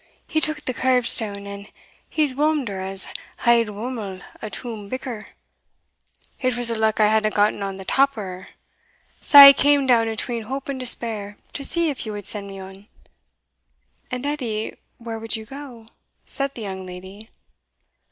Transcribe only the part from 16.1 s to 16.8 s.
said the